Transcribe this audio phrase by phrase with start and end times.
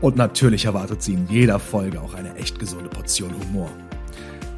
[0.00, 3.68] Und natürlich erwartet Sie in jeder Folge auch eine echt gesunde Portion Humor.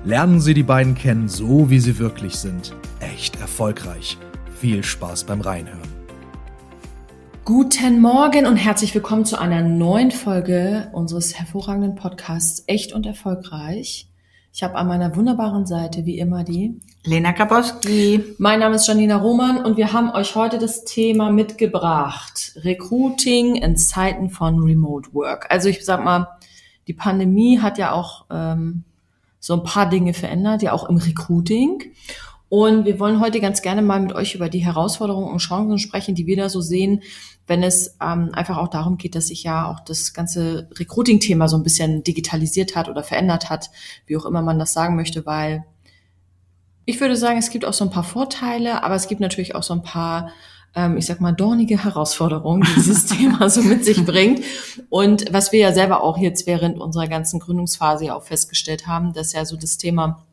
[0.04, 2.74] Lernen Sie die beiden kennen, so wie sie wirklich sind.
[3.00, 4.18] Echt erfolgreich.
[4.60, 5.80] Viel Spaß beim Reinhören.
[7.44, 14.11] Guten Morgen und herzlich willkommen zu einer neuen Folge unseres hervorragenden Podcasts Echt und Erfolgreich.
[14.54, 18.22] Ich habe an meiner wunderbaren Seite wie immer die Lena Kapowski.
[18.36, 22.52] Mein Name ist Janina Roman und wir haben euch heute das Thema mitgebracht.
[22.56, 25.46] Recruiting in Zeiten von Remote Work.
[25.48, 26.28] Also ich sag mal,
[26.86, 28.84] die Pandemie hat ja auch ähm,
[29.40, 31.84] so ein paar Dinge verändert, ja auch im Recruiting.
[32.52, 36.14] Und wir wollen heute ganz gerne mal mit euch über die Herausforderungen und Chancen sprechen,
[36.14, 37.02] die wir da so sehen,
[37.46, 41.56] wenn es ähm, einfach auch darum geht, dass sich ja auch das ganze Recruiting-Thema so
[41.56, 43.70] ein bisschen digitalisiert hat oder verändert hat,
[44.04, 45.64] wie auch immer man das sagen möchte, weil
[46.84, 49.62] ich würde sagen, es gibt auch so ein paar Vorteile, aber es gibt natürlich auch
[49.62, 50.28] so ein paar,
[50.74, 54.44] ähm, ich sag mal, dornige Herausforderungen, die dieses Thema so mit sich bringt.
[54.90, 59.14] Und was wir ja selber auch jetzt während unserer ganzen Gründungsphase ja auch festgestellt haben,
[59.14, 60.26] dass ja so das Thema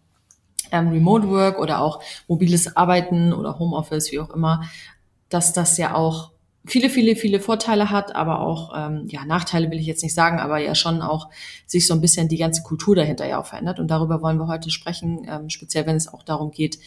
[0.71, 4.63] ähm, Remote Work oder auch mobiles Arbeiten oder Homeoffice, wie auch immer,
[5.29, 6.31] dass das ja auch
[6.65, 10.39] viele, viele, viele Vorteile hat, aber auch, ähm, ja, Nachteile will ich jetzt nicht sagen,
[10.39, 11.29] aber ja schon auch
[11.65, 13.79] sich so ein bisschen die ganze Kultur dahinter ja auch verändert.
[13.79, 16.79] Und darüber wollen wir heute sprechen, ähm, speziell wenn es auch darum geht,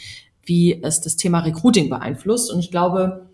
[0.44, 2.52] wie es das Thema Recruiting beeinflusst.
[2.52, 3.31] Und ich glaube,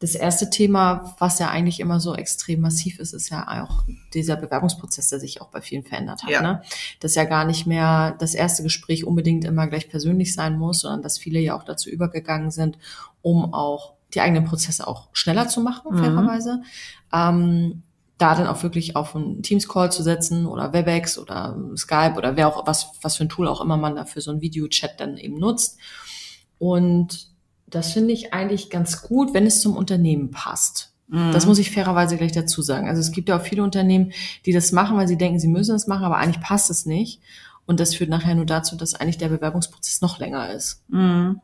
[0.00, 4.36] das erste Thema, was ja eigentlich immer so extrem massiv ist, ist ja auch dieser
[4.36, 6.30] Bewerbungsprozess, der sich auch bei vielen verändert hat.
[6.30, 6.40] Ja.
[6.40, 6.62] Ne?
[7.00, 11.02] Dass ja gar nicht mehr das erste Gespräch unbedingt immer gleich persönlich sein muss, sondern
[11.02, 12.78] dass viele ja auch dazu übergegangen sind,
[13.20, 15.98] um auch die eigenen Prozesse auch schneller zu machen, mhm.
[15.98, 16.62] fairerweise.
[17.12, 17.82] Ähm,
[18.16, 22.48] da dann auch wirklich auf einen Teams-Call zu setzen oder Webex oder Skype oder wer
[22.48, 25.18] auch was, was für ein Tool auch immer man da für so ein Videochat dann
[25.18, 25.78] eben nutzt.
[26.58, 27.30] Und
[27.70, 30.92] das finde ich eigentlich ganz gut, wenn es zum Unternehmen passt.
[31.08, 31.32] Mhm.
[31.32, 32.88] Das muss ich fairerweise gleich dazu sagen.
[32.88, 34.12] Also es gibt ja auch viele Unternehmen,
[34.46, 37.20] die das machen, weil sie denken, sie müssen es machen, aber eigentlich passt es nicht.
[37.66, 40.82] Und das führt nachher nur dazu, dass eigentlich der Bewerbungsprozess noch länger ist.
[40.88, 41.40] Mhm.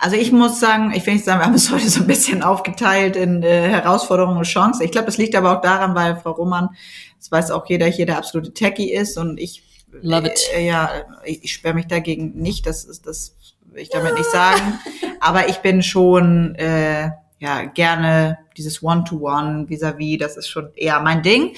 [0.00, 2.42] Also ich muss sagen, ich will nicht sagen, wir haben es heute so ein bisschen
[2.42, 4.82] aufgeteilt in äh, Herausforderungen und Chancen.
[4.82, 6.70] Ich glaube, das liegt aber auch daran, weil Frau Roman,
[7.18, 9.62] das weiß auch jeder hier, der absolute Techie ist und ich
[10.00, 10.40] Love it.
[10.54, 10.90] Äh, ja,
[11.24, 13.36] ich, sperre mich dagegen nicht, das ist das
[13.76, 14.78] ich damit nicht sagen.
[15.20, 21.22] Aber ich bin schon äh, ja gerne dieses One-to-One vis-à-vis, das ist schon eher mein
[21.22, 21.54] Ding.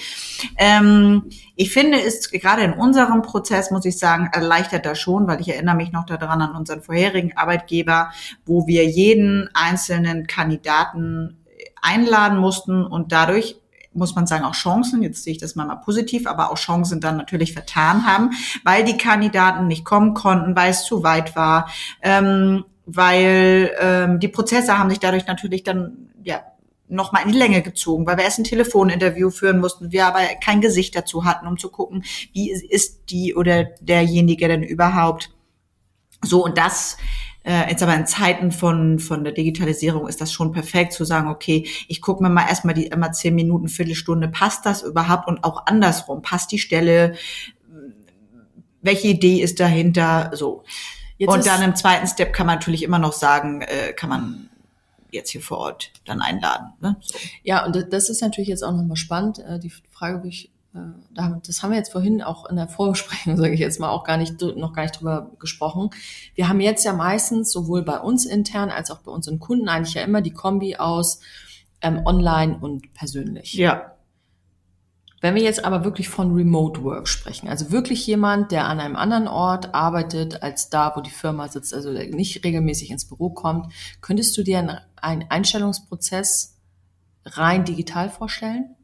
[0.57, 5.41] Ähm, ich finde es gerade in unserem Prozess, muss ich sagen, erleichtert das schon, weil
[5.41, 8.11] ich erinnere mich noch daran an unseren vorherigen Arbeitgeber,
[8.45, 11.45] wo wir jeden einzelnen Kandidaten
[11.81, 13.57] einladen mussten und dadurch
[13.95, 17.01] muss man sagen, auch Chancen, jetzt sehe ich das mal, mal positiv, aber auch Chancen
[17.01, 18.31] dann natürlich vertan haben,
[18.63, 21.69] weil die Kandidaten nicht kommen konnten, weil es zu weit war,
[22.01, 26.41] ähm, weil ähm, die Prozesse haben sich dadurch natürlich dann ja
[26.87, 30.19] noch mal in die Länge gezogen, weil wir erst ein Telefoninterview führen mussten, wir aber
[30.43, 35.31] kein Gesicht dazu hatten, um zu gucken, wie ist die oder derjenige denn überhaupt.
[36.23, 36.97] So und das
[37.45, 41.29] äh, jetzt aber in Zeiten von, von der Digitalisierung ist das schon perfekt zu sagen,
[41.29, 45.43] okay, ich gucke mir mal erstmal die immer zehn Minuten, Viertelstunde, passt das überhaupt und
[45.43, 47.15] auch andersrum, passt die Stelle,
[48.81, 50.63] welche Idee ist dahinter, so.
[51.17, 54.49] Jetzt und dann im zweiten Step kann man natürlich immer noch sagen, äh, kann man
[55.11, 56.73] jetzt hier vor Ort dann einladen.
[56.81, 56.97] Ne?
[56.99, 57.17] So.
[57.43, 59.39] Ja, und das ist natürlich jetzt auch nochmal spannend.
[59.39, 60.51] Äh, die Frage, wo ich
[61.43, 64.17] das haben wir jetzt vorhin auch in der Vorbesprechung, sage ich jetzt mal, auch gar
[64.17, 65.89] nicht, noch gar nicht drüber gesprochen.
[66.33, 69.95] Wir haben jetzt ja meistens sowohl bei uns intern als auch bei unseren Kunden eigentlich
[69.95, 71.19] ja immer die Kombi aus
[71.81, 73.53] ähm, online und persönlich.
[73.53, 73.91] Ja.
[75.21, 78.95] Wenn wir jetzt aber wirklich von Remote Work sprechen, also wirklich jemand, der an einem
[78.95, 83.29] anderen Ort arbeitet als da, wo die Firma sitzt, also der nicht regelmäßig ins Büro
[83.29, 86.57] kommt, könntest du dir einen Einstellungsprozess
[87.25, 88.75] rein digital vorstellen?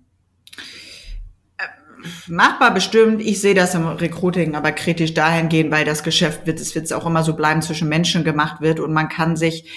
[2.28, 3.22] Machbar bestimmt.
[3.22, 7.06] Ich sehe das im Recruiting aber kritisch dahingehend, weil das Geschäft wird, es wird auch
[7.06, 9.70] immer so bleiben, zwischen Menschen gemacht wird und man kann sich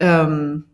[0.00, 0.64] ähm,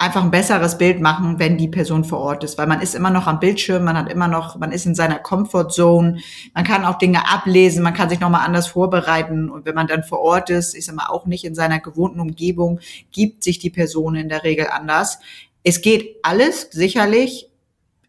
[0.00, 3.10] einfach ein besseres Bild machen, wenn die Person vor Ort ist, weil man ist immer
[3.10, 6.20] noch am Bildschirm, man hat immer noch, man ist in seiner Comfortzone,
[6.54, 10.02] man kann auch Dinge ablesen, man kann sich nochmal anders vorbereiten und wenn man dann
[10.02, 12.80] vor Ort ist, ist immer auch nicht in seiner gewohnten Umgebung,
[13.12, 15.18] gibt sich die Person in der Regel anders.
[15.64, 17.49] Es geht alles sicherlich,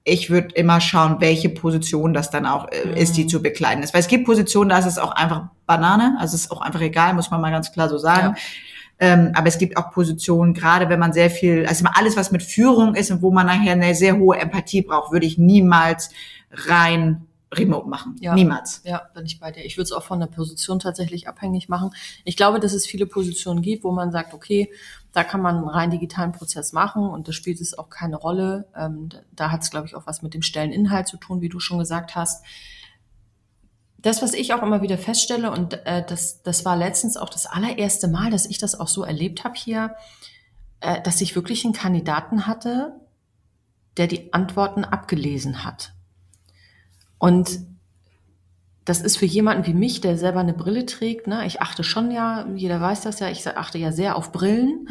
[0.04, 3.94] ich würde immer schauen, welche Position das dann auch äh, ist, die zu bekleiden ist.
[3.94, 6.82] Weil es gibt Positionen, da ist es auch einfach Banane, also es ist auch einfach
[6.82, 8.36] egal, muss man mal ganz klar so sagen.
[8.36, 8.42] Ja.
[9.00, 12.44] Ähm, aber es gibt auch Positionen, gerade wenn man sehr viel, also alles, was mit
[12.44, 16.12] Führung ist und wo man nachher eine sehr hohe Empathie braucht, würde ich niemals
[16.52, 18.16] rein remote machen.
[18.20, 18.34] Ja.
[18.34, 18.82] Niemals.
[18.86, 19.66] Ja, bin ich bei dir.
[19.66, 21.92] Ich würde es auch von der Position tatsächlich abhängig machen.
[22.24, 24.72] Ich glaube, dass es viele Positionen gibt, wo man sagt, okay,
[25.12, 28.68] da kann man einen rein digitalen Prozess machen und da spielt es auch keine Rolle.
[28.76, 31.60] Ähm, da hat es, glaube ich, auch was mit dem Stelleninhalt zu tun, wie du
[31.60, 32.46] schon gesagt hast.
[33.98, 37.46] Das, was ich auch immer wieder feststelle, und äh, das, das war letztens auch das
[37.46, 39.96] allererste Mal, dass ich das auch so erlebt habe hier,
[40.80, 42.96] äh, dass ich wirklich einen Kandidaten hatte,
[43.98, 45.94] der die Antworten abgelesen hat.
[47.22, 47.60] Und
[48.84, 52.10] das ist für jemanden wie mich, der selber eine Brille trägt, ne, ich achte schon
[52.10, 54.88] ja, jeder weiß das ja, ich achte ja sehr auf Brillen.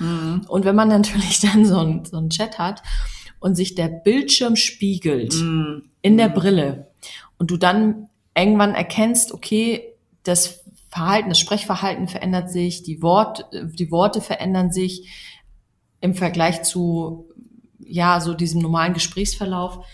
[0.48, 2.84] Und wenn man natürlich dann so einen so einen Chat hat
[3.40, 5.34] und sich der Bildschirm spiegelt
[6.02, 6.92] in der Brille
[7.36, 9.82] und du dann irgendwann erkennst, okay,
[10.22, 15.08] das Verhalten, das Sprechverhalten verändert sich, die, Wort, die Worte verändern sich
[16.00, 17.28] im Vergleich zu,
[17.80, 19.84] ja, so diesem normalen Gesprächsverlauf.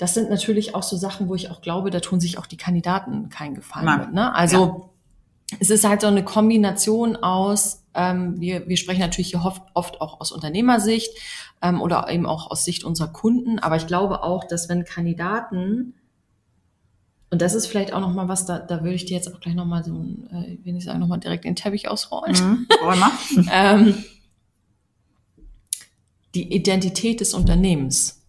[0.00, 2.56] Das sind natürlich auch so Sachen, wo ich auch glaube, da tun sich auch die
[2.56, 3.98] Kandidaten keinen Gefallen Nein.
[4.00, 4.12] mit.
[4.14, 4.34] Ne?
[4.34, 4.88] Also
[5.58, 10.00] es ist halt so eine Kombination aus, ähm, wir, wir sprechen natürlich hier oft, oft
[10.00, 11.14] auch aus Unternehmersicht
[11.60, 15.92] ähm, oder eben auch aus Sicht unserer Kunden, aber ich glaube auch, dass wenn Kandidaten
[17.28, 19.38] und das ist vielleicht auch noch mal was, da, da würde ich dir jetzt auch
[19.38, 19.92] gleich noch mal so,
[20.32, 22.36] äh, wenn ich sagen, noch mal direkt den Teppich ausrollen.
[22.36, 22.66] Mhm.
[23.52, 24.02] Ähm,
[26.34, 28.19] die Identität des Unternehmens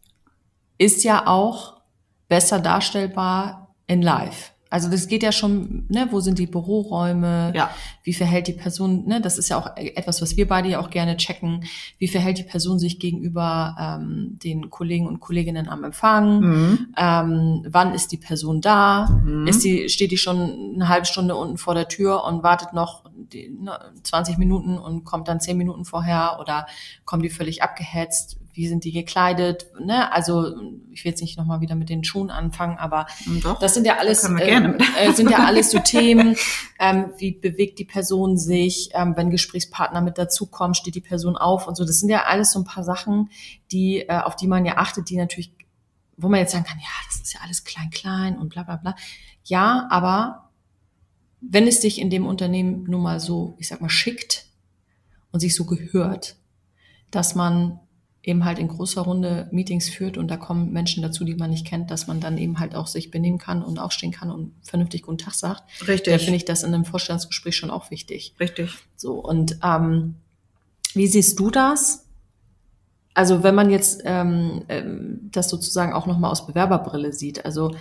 [0.81, 1.81] ist ja auch
[2.27, 4.51] besser darstellbar in Live.
[4.71, 7.51] Also das geht ja schon, ne, wo sind die Büroräume?
[7.53, 7.69] Ja.
[8.03, 10.89] Wie verhält die Person, ne, das ist ja auch etwas, was wir beide ja auch
[10.89, 11.65] gerne checken.
[11.99, 16.39] Wie verhält die Person sich gegenüber ähm, den Kollegen und Kolleginnen am Empfang?
[16.39, 16.93] Mhm.
[16.97, 19.21] Ähm, wann ist die Person da?
[19.45, 23.03] Ist die, steht die schon eine halbe Stunde unten vor der Tür und wartet noch
[23.13, 26.65] die, ne, 20 Minuten und kommt dann 10 Minuten vorher oder
[27.05, 28.40] kommt die völlig abgehetzt?
[28.53, 29.67] Wie sind die gekleidet?
[29.79, 30.11] Ne?
[30.11, 30.55] Also
[30.91, 33.07] ich will jetzt nicht nochmal wieder mit den Schuhen anfangen, aber
[33.43, 36.35] Doch, das sind ja alles, äh, äh, sind ja alles so Themen.
[36.79, 38.89] Ähm, wie bewegt die Person sich?
[38.93, 41.85] Ähm, wenn Gesprächspartner mit dazukommen, steht die Person auf und so.
[41.85, 43.29] Das sind ja alles so ein paar Sachen,
[43.71, 45.53] die äh, auf die man ja achtet, die natürlich,
[46.17, 48.77] wo man jetzt sagen kann, ja, das ist ja alles klein, klein und bla bla
[48.77, 48.95] bla.
[49.43, 50.49] Ja, aber
[51.41, 54.45] wenn es sich in dem Unternehmen nun mal so, ich sag mal, schickt
[55.31, 56.37] und sich so gehört,
[57.09, 57.79] dass man
[58.23, 61.65] eben halt in großer Runde Meetings führt und da kommen Menschen dazu, die man nicht
[61.65, 65.01] kennt, dass man dann eben halt auch sich benehmen kann und aufstehen kann und vernünftig
[65.03, 65.63] guten Tag sagt.
[65.87, 66.13] Richtig.
[66.13, 68.35] Da finde ich das in einem Vorstellungsgespräch schon auch wichtig.
[68.39, 68.77] Richtig.
[68.95, 70.15] So, und ähm,
[70.93, 72.05] wie siehst du das?
[73.13, 77.75] Also wenn man jetzt ähm, ähm, das sozusagen auch nochmal aus Bewerberbrille sieht, also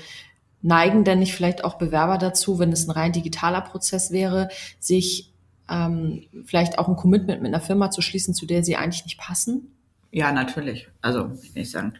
[0.62, 4.48] neigen denn nicht vielleicht auch Bewerber dazu, wenn es ein rein digitaler Prozess wäre,
[4.78, 5.32] sich
[5.68, 9.18] ähm, vielleicht auch ein Commitment mit einer Firma zu schließen, zu der sie eigentlich nicht
[9.18, 9.68] passen?
[10.10, 10.88] Ja, natürlich.
[11.00, 11.94] Also, ich nicht sagen,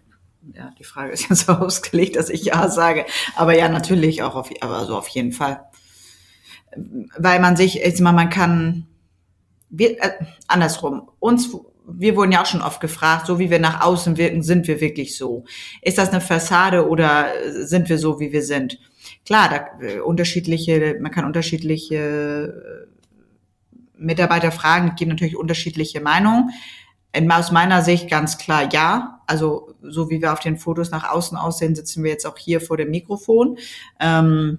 [0.55, 3.07] ja, die Frage ist jetzt so ausgelegt, dass ich ja sage.
[3.37, 5.65] Aber ja, natürlich auch auf, also auf jeden Fall.
[7.17, 8.87] Weil man sich, ich sag mal, man kann,
[9.69, 10.13] wir, äh,
[10.47, 11.51] andersrum, uns,
[11.87, 14.81] wir wurden ja auch schon oft gefragt, so wie wir nach außen wirken, sind wir
[14.81, 15.45] wirklich so?
[15.83, 18.79] Ist das eine Fassade oder sind wir so, wie wir sind?
[19.27, 22.91] Klar, da, äh, unterschiedliche, man kann unterschiedliche äh,
[23.99, 26.51] Mitarbeiter fragen, gibt natürlich unterschiedliche Meinungen.
[27.31, 29.21] Aus meiner Sicht ganz klar ja.
[29.27, 32.61] Also so wie wir auf den Fotos nach außen aussehen, sitzen wir jetzt auch hier
[32.61, 33.59] vor dem Mikrofon.
[33.99, 34.59] Ähm,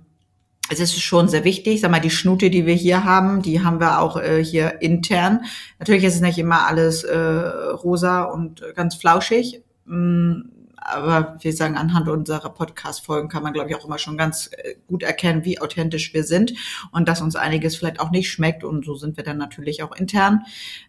[0.70, 1.81] es ist schon sehr wichtig.
[1.81, 5.41] Sag mal, die Schnute, die wir hier haben, die haben wir auch äh, hier intern.
[5.79, 9.62] Natürlich ist es nicht immer alles äh, rosa und ganz flauschig.
[9.86, 10.41] Mm,
[10.75, 14.75] aber wir sagen, anhand unserer Podcast-Folgen kann man, glaube ich, auch immer schon ganz äh,
[14.88, 16.53] gut erkennen, wie authentisch wir sind
[16.91, 18.63] und dass uns einiges vielleicht auch nicht schmeckt.
[18.63, 20.43] Und so sind wir dann natürlich auch intern.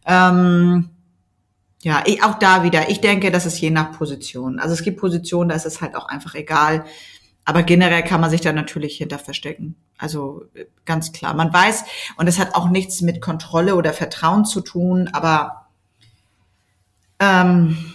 [0.06, 0.90] Ähm,
[1.82, 2.90] ja, ich, auch da wieder.
[2.90, 4.60] Ich denke, das ist je nach Position.
[4.60, 6.84] Also es gibt Positionen, da ist es halt auch einfach egal.
[7.44, 9.74] Aber generell kann man sich da natürlich hinter verstecken.
[9.98, 11.34] Also äh, ganz klar.
[11.34, 11.84] Man weiß,
[12.16, 15.66] und es hat auch nichts mit Kontrolle oder Vertrauen zu tun, aber
[17.18, 17.91] ähm,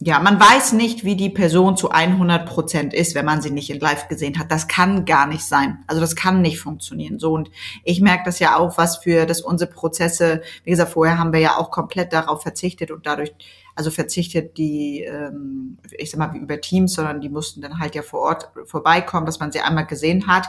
[0.00, 3.68] ja, man weiß nicht, wie die Person zu 100 Prozent ist, wenn man sie nicht
[3.68, 4.52] in Live gesehen hat.
[4.52, 5.82] Das kann gar nicht sein.
[5.88, 7.18] Also das kann nicht funktionieren.
[7.18, 7.50] So und
[7.82, 10.42] ich merke das ja auch, was für das unsere Prozesse.
[10.62, 13.32] Wie gesagt, vorher haben wir ja auch komplett darauf verzichtet und dadurch,
[13.78, 17.94] also verzichtet die, ähm, ich sag mal, wie über Teams, sondern die mussten dann halt
[17.94, 20.48] ja vor Ort vorbeikommen, dass man sie einmal gesehen hat.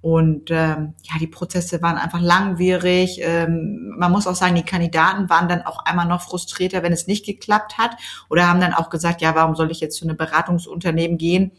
[0.00, 3.18] Und ähm, ja, die Prozesse waren einfach langwierig.
[3.20, 7.08] Ähm, man muss auch sagen, die Kandidaten waren dann auch einmal noch frustrierter, wenn es
[7.08, 7.96] nicht geklappt hat
[8.30, 11.50] oder haben dann auch gesagt, ja, warum soll ich jetzt zu einem Beratungsunternehmen gehen?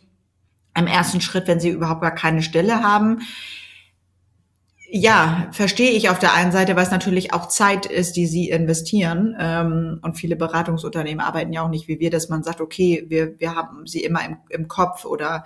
[0.74, 3.24] Im ersten Schritt, wenn sie überhaupt gar keine Stelle haben.
[4.92, 8.50] Ja, verstehe ich auf der einen Seite, weil es natürlich auch Zeit ist, die sie
[8.50, 9.36] investieren.
[9.40, 13.40] Ähm, und viele Beratungsunternehmen arbeiten ja auch nicht wie wir, dass man sagt, okay, wir,
[13.40, 15.44] wir haben sie immer im, im Kopf oder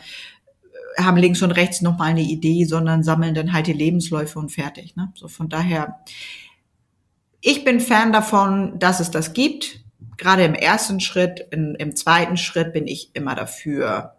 [0.97, 4.49] äh, haben links und rechts nochmal eine Idee, sondern sammeln dann halt die Lebensläufe und
[4.49, 4.95] fertig.
[4.95, 5.11] Ne?
[5.15, 5.99] So von daher,
[7.41, 9.81] ich bin Fan davon, dass es das gibt.
[10.15, 14.15] Gerade im ersten Schritt, in, im zweiten Schritt bin ich immer dafür,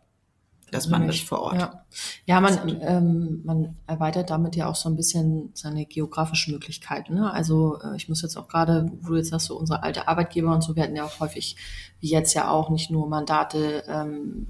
[0.70, 1.60] dass man das vor Ort.
[1.60, 1.84] Ja,
[2.26, 7.14] ja man, ähm, man erweitert damit ja auch so ein bisschen seine geografischen Möglichkeiten.
[7.14, 7.32] Ne?
[7.32, 10.52] Also äh, ich muss jetzt auch gerade, wo du jetzt hast, so unsere alte Arbeitgeber
[10.52, 11.56] und so, wir hatten ja auch häufig,
[12.00, 14.46] wie jetzt ja auch, nicht nur Mandate ähm,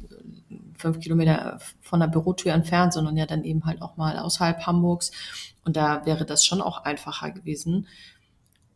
[0.78, 5.12] fünf Kilometer von der Bürotür entfernt, sondern ja dann eben halt auch mal außerhalb Hamburgs.
[5.64, 7.87] Und da wäre das schon auch einfacher gewesen,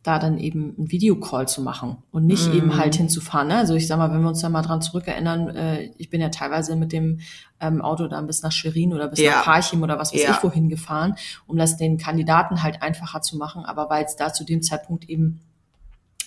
[0.03, 2.55] da dann eben einen Videocall zu machen und nicht mm.
[2.55, 3.49] eben halt hinzufahren.
[3.49, 3.57] Ne?
[3.57, 6.29] Also ich sag mal, wenn wir uns da mal dran zurückerinnern, äh, ich bin ja
[6.29, 7.19] teilweise mit dem
[7.59, 9.31] ähm, Auto dann bis nach Schwerin oder bis ja.
[9.31, 10.31] nach Parchim oder was weiß ja.
[10.31, 11.15] ich wohin gefahren,
[11.47, 13.65] um das den Kandidaten halt einfacher zu machen.
[13.65, 15.41] Aber weil es da zu dem Zeitpunkt eben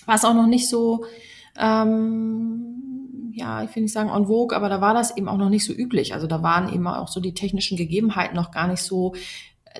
[0.05, 1.05] war es auch noch nicht so,
[1.57, 5.49] ähm, ja, ich will nicht sagen en vogue, aber da war das eben auch noch
[5.49, 6.13] nicht so üblich.
[6.13, 9.15] Also da waren eben auch so die technischen Gegebenheiten noch gar nicht so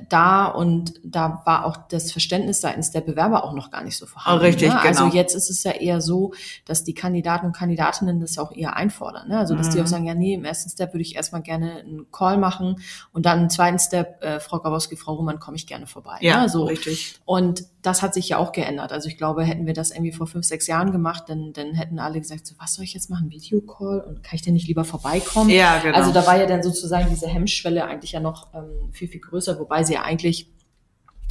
[0.09, 4.05] da und da war auch das Verständnis seitens der Bewerber auch noch gar nicht so
[4.05, 4.41] vorhanden.
[4.41, 4.79] Oh, richtig, ne?
[4.81, 4.87] genau.
[4.87, 6.33] Also jetzt ist es ja eher so,
[6.65, 9.27] dass die Kandidaten und Kandidatinnen das auch eher einfordern.
[9.27, 9.37] Ne?
[9.37, 9.71] Also dass mhm.
[9.71, 12.81] die auch sagen, ja nee, im ersten Step würde ich erstmal gerne einen Call machen
[13.11, 16.17] und dann im zweiten Step, äh, Frau Grabowski, Frau Roman, komme ich gerne vorbei.
[16.21, 16.49] Ja, ne?
[16.49, 16.63] so.
[16.65, 17.19] richtig.
[17.25, 18.93] Und das hat sich ja auch geändert.
[18.93, 21.99] Also ich glaube, hätten wir das irgendwie vor fünf, sechs Jahren gemacht, dann, dann hätten
[21.99, 24.85] alle gesagt, so, was soll ich jetzt machen, Videocall und kann ich denn nicht lieber
[24.85, 25.49] vorbeikommen?
[25.49, 25.97] Ja, genau.
[25.97, 29.59] Also da war ja dann sozusagen diese Hemmschwelle eigentlich ja noch ähm, viel, viel größer,
[29.59, 30.49] wobei sie ja eigentlich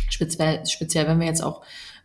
[0.09, 1.63] speziell, speziell wenn wir jetzt auch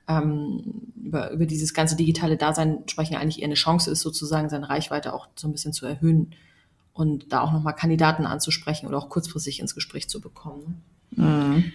[0.08, 4.70] ähm, über, über dieses ganze digitale Dasein sprechen, eigentlich eher eine Chance ist, sozusagen seine
[4.70, 6.34] Reichweite auch so ein bisschen zu erhöhen
[6.94, 10.84] und da auch nochmal Kandidaten anzusprechen oder auch kurzfristig ins Gespräch zu bekommen.
[11.12, 11.74] Mhm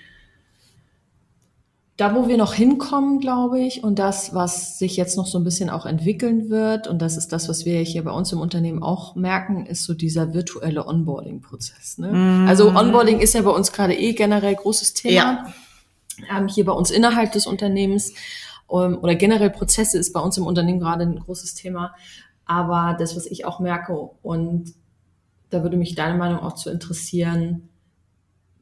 [2.02, 5.44] da, wo wir noch hinkommen, glaube ich, und das, was sich jetzt noch so ein
[5.44, 8.82] bisschen auch entwickeln wird, und das ist das, was wir hier bei uns im Unternehmen
[8.82, 11.99] auch merken, ist so dieser virtuelle Onboarding-Prozess.
[11.99, 12.09] Ne?
[12.09, 12.49] Mm.
[12.49, 15.14] Also Onboarding ist ja bei uns gerade eh generell großes Thema.
[15.14, 15.54] Ja.
[16.37, 18.14] Ähm, hier bei uns innerhalb des Unternehmens
[18.68, 21.94] ähm, oder generell Prozesse ist bei uns im Unternehmen gerade ein großes Thema.
[22.47, 24.75] Aber das, was ich auch merke, und
[25.50, 27.68] da würde mich deine Meinung auch zu interessieren,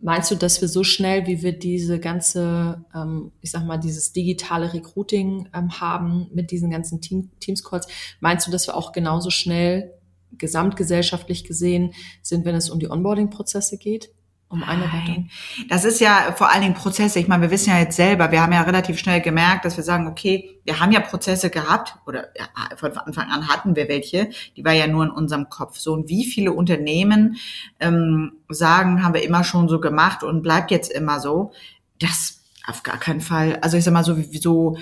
[0.03, 4.13] Meinst du, dass wir so schnell, wie wir diese ganze, ähm, ich sag mal, dieses
[4.13, 7.87] digitale Recruiting ähm, haben mit diesen ganzen Team, Teams-Calls,
[8.21, 9.93] meinst du, dass wir auch genauso schnell
[10.33, 11.93] gesamtgesellschaftlich gesehen
[12.23, 14.11] sind, wenn es um die Onboarding-Prozesse geht?
[14.51, 15.31] Um Einarbeitung?
[15.69, 17.19] Das ist ja vor allen Dingen Prozesse.
[17.21, 19.85] Ich meine, wir wissen ja jetzt selber, wir haben ja relativ schnell gemerkt, dass wir
[19.85, 22.29] sagen, okay, wir haben ja Prozesse gehabt oder
[22.77, 25.79] von Anfang an hatten wir welche, die war ja nur in unserem Kopf.
[25.79, 27.37] So und wie viele Unternehmen
[27.79, 31.53] ähm, sagen, haben wir immer schon so gemacht und bleibt jetzt immer so.
[32.01, 33.59] Das auf gar keinen Fall.
[33.63, 34.77] Also ich sag mal so, wie, so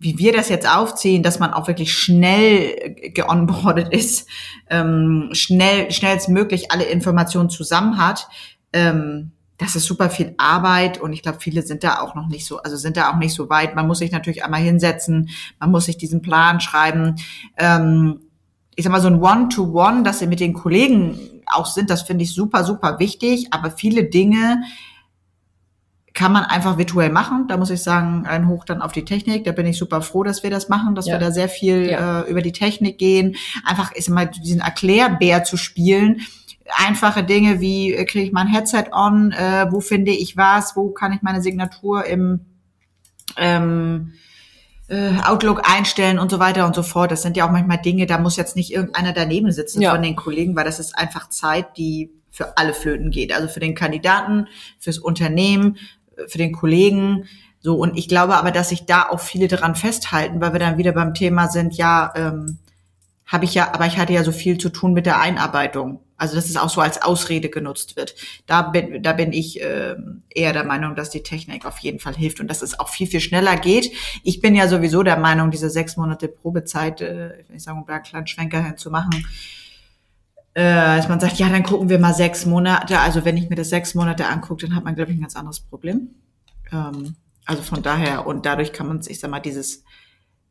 [0.00, 4.28] wie wir das jetzt aufziehen, dass man auch wirklich schnell geonboardet ist,
[4.70, 8.28] ähm, schnell, schnellstmöglich alle Informationen zusammen hat,
[8.72, 12.46] ähm, das ist super viel Arbeit und ich glaube, viele sind da auch noch nicht
[12.46, 13.74] so, also sind da auch nicht so weit.
[13.74, 17.16] Man muss sich natürlich einmal hinsetzen, man muss sich diesen Plan schreiben.
[17.56, 18.20] Ähm,
[18.76, 22.02] ich sag mal, so ein One-to-One, -One, dass sie mit den Kollegen auch sind, das
[22.02, 23.48] finde ich super, super wichtig.
[23.50, 24.62] Aber viele Dinge
[26.14, 27.46] kann man einfach virtuell machen.
[27.48, 29.44] Da muss ich sagen, ein Hoch dann auf die Technik.
[29.44, 31.14] Da bin ich super froh, dass wir das machen, dass ja.
[31.14, 32.22] wir da sehr viel ja.
[32.22, 33.34] äh, über die Technik gehen.
[33.64, 36.20] Einfach, ich sag mal, diesen Erklärbär zu spielen
[36.76, 40.90] einfache Dinge wie äh, kriege ich mein Headset on, äh, wo finde ich was, wo
[40.90, 42.40] kann ich meine Signatur im
[43.36, 44.12] ähm,
[44.88, 47.10] äh, Outlook einstellen und so weiter und so fort.
[47.10, 49.92] Das sind ja auch manchmal Dinge, da muss jetzt nicht irgendeiner daneben sitzen ja.
[49.92, 53.34] von den Kollegen, weil das ist einfach Zeit, die für alle Flöten geht.
[53.34, 54.48] Also für den Kandidaten,
[54.78, 55.76] fürs Unternehmen,
[56.26, 57.28] für den Kollegen.
[57.60, 60.78] So, und ich glaube aber, dass sich da auch viele daran festhalten, weil wir dann
[60.78, 62.58] wieder beim Thema sind, ja, ähm,
[63.28, 66.00] habe ich ja, aber ich hatte ja so viel zu tun mit der Einarbeitung.
[66.16, 68.16] Also dass es auch so als Ausrede genutzt wird.
[68.46, 69.94] Da bin, da bin ich äh,
[70.30, 73.06] eher der Meinung, dass die Technik auf jeden Fall hilft und dass es auch viel,
[73.06, 73.92] viel schneller geht.
[74.24, 77.94] Ich bin ja sowieso der Meinung, diese sechs Monate Probezeit, äh, ich sage, um da
[77.94, 79.24] einen kleinen Schwenker hinzumachen,
[80.54, 80.62] äh,
[80.96, 82.98] dass man sagt, ja, dann gucken wir mal sechs Monate.
[82.98, 85.36] Also wenn ich mir das sechs Monate angucke, dann hat man, glaube ich, ein ganz
[85.36, 86.14] anderes Problem.
[86.72, 89.84] Ähm, also von daher, und dadurch kann man, ich sag mal, dieses,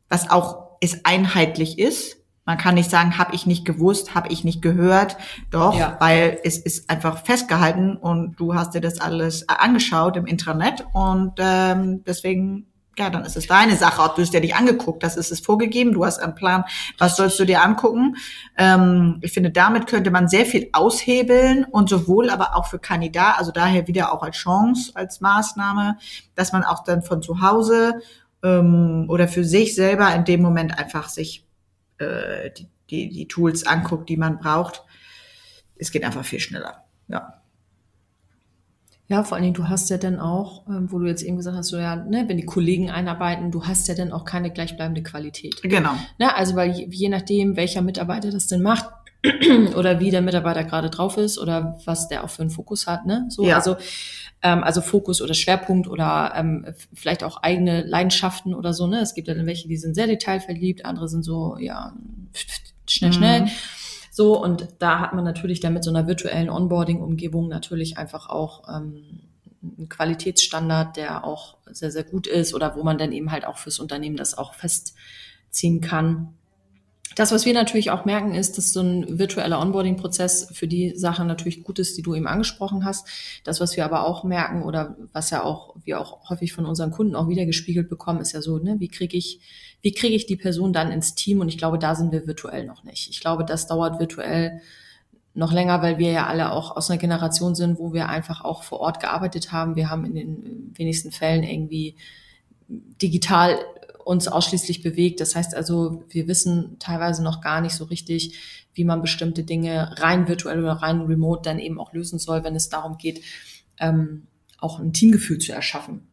[0.08, 2.17] was auch ist einheitlich ist,
[2.48, 5.18] Man kann nicht sagen, habe ich nicht gewusst, habe ich nicht gehört.
[5.51, 5.98] Doch, Ja.
[6.00, 11.34] weil es ist einfach festgehalten und du hast dir das alles angeschaut im Intranet und
[11.39, 15.18] ähm, deswegen, ja, dann ist es deine Sache, ob du es dir nicht angeguckt hast,
[15.18, 16.63] ist es vorgegeben, du hast einen Plan,
[16.98, 18.16] was sollst du dir angucken.
[18.58, 23.38] Ähm, ich finde, damit könnte man sehr viel aushebeln und sowohl aber auch für Kandidat,
[23.39, 25.98] also daher wieder auch als Chance, als Maßnahme,
[26.34, 27.96] dass man auch dann von zu Hause
[28.42, 31.44] ähm, oder für sich selber in dem Moment einfach sich
[32.00, 34.84] äh, die, die, die Tools anguckt, die man braucht.
[35.75, 36.84] Es geht einfach viel schneller.
[37.08, 37.42] Ja.
[39.10, 41.56] Ja, vor allen Dingen, du hast ja dann auch, ähm, wo du jetzt eben gesagt
[41.56, 45.01] hast, so ja, ne, wenn die Kollegen einarbeiten, du hast ja dann auch keine gleichbleibende
[45.01, 45.62] Qualität.
[45.63, 45.94] Genau.
[46.20, 48.89] Ne, also weil je, je nachdem, welcher Mitarbeiter das denn macht
[49.76, 53.06] oder wie der Mitarbeiter gerade drauf ist oder was der auch für einen Fokus hat,
[53.06, 53.26] ne?
[53.30, 53.56] So, Ja.
[53.56, 53.78] also
[54.42, 59.02] ähm, also Fokus oder Schwerpunkt oder ähm, vielleicht auch eigene Leidenschaften oder so, ne?
[59.02, 61.94] Es gibt dann welche, die sind sehr detailverliebt, andere sind so, ja,
[62.88, 63.42] schnell, schnell.
[63.42, 63.50] Mhm.
[64.12, 68.68] So, und da hat man natürlich dann mit so einer virtuellen Onboarding-Umgebung natürlich einfach auch
[68.68, 69.22] ähm,
[69.78, 73.58] einen Qualitätsstandard, der auch sehr, sehr gut ist oder wo man dann eben halt auch
[73.58, 76.37] fürs Unternehmen das auch festziehen kann.
[77.16, 81.28] Das, was wir natürlich auch merken, ist, dass so ein virtueller Onboarding-Prozess für die Sachen
[81.28, 83.08] natürlich gut ist, die du eben angesprochen hast.
[83.44, 86.92] Das, was wir aber auch merken oder was ja auch wir auch häufig von unseren
[86.92, 89.40] Kunden auch wieder gespiegelt bekommen, ist ja so, ne, wie kriege ich,
[89.82, 91.40] wie kriege ich die Person dann ins Team?
[91.40, 93.10] Und ich glaube, da sind wir virtuell noch nicht.
[93.10, 94.62] Ich glaube, das dauert virtuell
[95.34, 98.64] noch länger, weil wir ja alle auch aus einer Generation sind, wo wir einfach auch
[98.64, 99.76] vor Ort gearbeitet haben.
[99.76, 101.96] Wir haben in den wenigsten Fällen irgendwie
[102.68, 103.60] digital
[104.08, 105.20] uns ausschließlich bewegt.
[105.20, 108.38] Das heißt also, wir wissen teilweise noch gar nicht so richtig,
[108.74, 112.56] wie man bestimmte Dinge rein virtuell oder rein remote dann eben auch lösen soll, wenn
[112.56, 113.22] es darum geht,
[113.80, 114.28] ähm,
[114.60, 116.08] auch ein Teamgefühl zu erschaffen.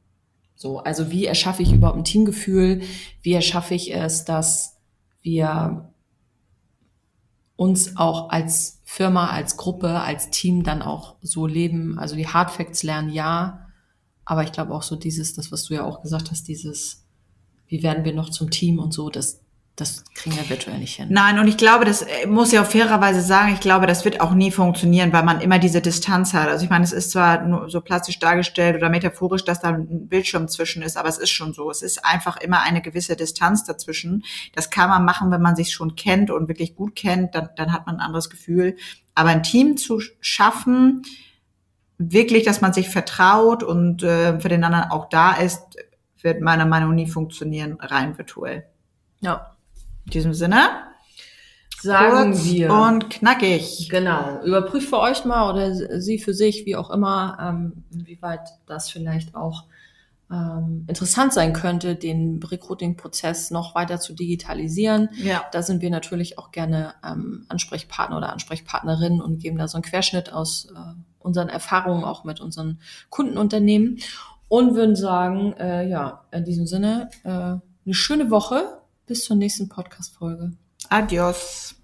[0.57, 2.83] So, also wie erschaffe ich überhaupt ein Teamgefühl?
[3.23, 4.77] Wie erschaffe ich es, dass
[5.23, 5.89] wir
[7.55, 11.99] uns auch als Firma, als Gruppe, als Team dann auch so leben?
[11.99, 13.69] Also die Hard Facts lernen, ja.
[14.25, 17.04] Aber ich glaube auch so dieses, das, was du ja auch gesagt hast, dieses,
[17.75, 19.41] wie werden wir noch zum Team und so, das,
[19.75, 21.09] das kriegen wir virtuell nicht hin.
[21.11, 24.21] Nein, und ich glaube, das äh, muss ich auch fairerweise sagen, ich glaube, das wird
[24.21, 26.47] auch nie funktionieren, weil man immer diese Distanz hat.
[26.47, 30.07] Also ich meine, es ist zwar nur so plastisch dargestellt oder metaphorisch, dass da ein
[30.07, 31.69] Bildschirm zwischen ist, aber es ist schon so.
[31.69, 34.23] Es ist einfach immer eine gewisse Distanz dazwischen.
[34.53, 37.73] Das kann man machen, wenn man sich schon kennt und wirklich gut kennt, dann, dann
[37.73, 38.77] hat man ein anderes Gefühl.
[39.17, 41.03] Aber ein Team zu schaffen,
[41.99, 45.77] wirklich, dass man sich vertraut und äh, für den anderen auch da ist,
[46.25, 48.65] wird meiner Meinung nach nie funktionieren, rein virtuell.
[49.21, 49.55] Ja.
[50.07, 50.59] In diesem Sinne,
[51.85, 52.73] Sagen kurz wir.
[52.73, 53.89] und knackig.
[53.91, 54.43] Genau.
[54.43, 59.35] Überprüft für euch mal oder sie für sich, wie auch immer, ähm, inwieweit das vielleicht
[59.35, 59.65] auch
[60.31, 65.11] ähm, interessant sein könnte, den Recruiting-Prozess noch weiter zu digitalisieren.
[65.17, 65.45] Ja.
[65.53, 69.85] Da sind wir natürlich auch gerne ähm, Ansprechpartner oder Ansprechpartnerin und geben da so einen
[69.85, 70.79] Querschnitt aus äh,
[71.19, 73.99] unseren Erfahrungen auch mit unseren Kundenunternehmen
[74.55, 78.79] und würden sagen, äh, ja, in diesem Sinne, äh, eine schöne Woche.
[79.05, 80.53] Bis zur nächsten Podcast-Folge.
[80.89, 81.75] Adios.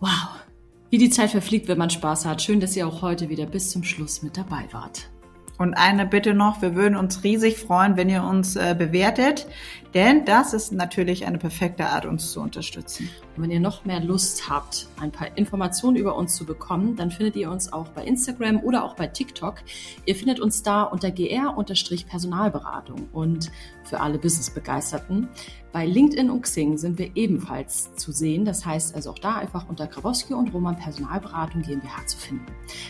[0.00, 0.40] Wow.
[0.88, 2.40] Wie die Zeit verfliegt, wenn man Spaß hat.
[2.40, 5.10] Schön, dass ihr auch heute wieder bis zum Schluss mit dabei wart.
[5.58, 9.46] Und eine Bitte noch, wir würden uns riesig freuen, wenn ihr uns äh, bewertet,
[9.94, 13.08] denn das ist natürlich eine perfekte Art, uns zu unterstützen.
[13.36, 17.12] Und wenn ihr noch mehr Lust habt, ein paar Informationen über uns zu bekommen, dann
[17.12, 19.62] findet ihr uns auch bei Instagram oder auch bei TikTok.
[20.04, 23.52] Ihr findet uns da unter gr-personalberatung und
[23.84, 25.28] für alle Business-Begeisterten.
[25.72, 28.44] Bei LinkedIn und Xing sind wir ebenfalls zu sehen.
[28.44, 32.46] Das heißt also auch da einfach unter Grabowski und Roman Personalberatung GmbH zu finden.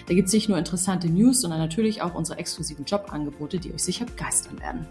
[0.07, 3.83] Da gibt es nicht nur interessante News, sondern natürlich auch unsere exklusiven Jobangebote, die euch
[3.83, 4.87] sicher begeistern werden.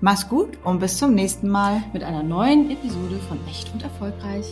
[0.00, 1.82] Mach's gut und bis zum nächsten Mal.
[1.92, 4.46] Mit einer neuen Episode von Echt und Erfolgreich.